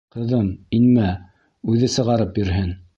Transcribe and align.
Ҡыҙым, 0.15 0.47
инмә, 0.77 1.11
үҙе 1.75 1.93
сығарып 1.99 2.37
бирһен! 2.41 2.79